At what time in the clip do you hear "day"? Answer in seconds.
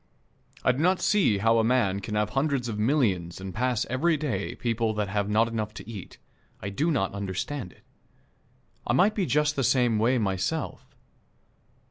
4.17-4.55